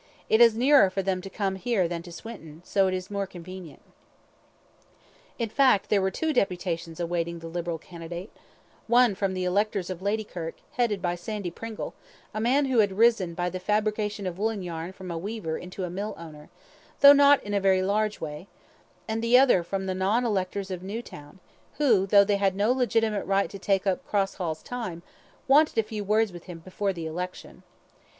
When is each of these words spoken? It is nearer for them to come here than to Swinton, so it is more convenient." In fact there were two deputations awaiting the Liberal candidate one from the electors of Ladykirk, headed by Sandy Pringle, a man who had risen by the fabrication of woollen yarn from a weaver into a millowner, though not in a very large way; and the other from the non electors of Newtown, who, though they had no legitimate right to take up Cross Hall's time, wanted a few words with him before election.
It 0.29 0.41
is 0.41 0.55
nearer 0.55 0.89
for 0.89 1.03
them 1.03 1.21
to 1.21 1.29
come 1.29 1.57
here 1.57 1.87
than 1.87 2.01
to 2.01 2.11
Swinton, 2.11 2.63
so 2.65 2.87
it 2.87 2.93
is 2.95 3.11
more 3.11 3.27
convenient." 3.27 3.83
In 5.37 5.47
fact 5.47 5.89
there 5.91 6.01
were 6.01 6.09
two 6.09 6.33
deputations 6.33 6.99
awaiting 6.99 7.37
the 7.37 7.45
Liberal 7.47 7.77
candidate 7.77 8.31
one 8.87 9.13
from 9.13 9.35
the 9.35 9.43
electors 9.43 9.91
of 9.91 10.01
Ladykirk, 10.01 10.55
headed 10.71 11.03
by 11.03 11.13
Sandy 11.13 11.51
Pringle, 11.51 11.93
a 12.33 12.41
man 12.41 12.65
who 12.65 12.79
had 12.79 12.97
risen 12.97 13.35
by 13.35 13.47
the 13.51 13.59
fabrication 13.59 14.25
of 14.25 14.39
woollen 14.39 14.63
yarn 14.63 14.91
from 14.91 15.11
a 15.11 15.19
weaver 15.19 15.55
into 15.55 15.83
a 15.83 15.89
millowner, 15.91 16.49
though 17.01 17.13
not 17.13 17.43
in 17.43 17.53
a 17.53 17.61
very 17.61 17.83
large 17.83 18.19
way; 18.19 18.47
and 19.07 19.23
the 19.23 19.37
other 19.37 19.61
from 19.61 19.85
the 19.85 19.93
non 19.93 20.25
electors 20.25 20.71
of 20.71 20.81
Newtown, 20.81 21.39
who, 21.77 22.07
though 22.07 22.23
they 22.25 22.37
had 22.37 22.55
no 22.55 22.71
legitimate 22.71 23.25
right 23.25 23.51
to 23.51 23.59
take 23.59 23.85
up 23.85 24.03
Cross 24.07 24.33
Hall's 24.33 24.63
time, 24.63 25.03
wanted 25.47 25.77
a 25.77 25.83
few 25.83 26.03
words 26.03 26.33
with 26.33 26.45
him 26.45 26.57
before 26.57 26.89
election. 26.89 27.61